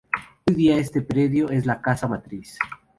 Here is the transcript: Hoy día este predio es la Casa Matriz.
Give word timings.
Hoy 0.47 0.55
día 0.55 0.79
este 0.79 1.03
predio 1.03 1.49
es 1.51 1.67
la 1.67 1.79
Casa 1.79 2.07
Matriz. 2.07 2.57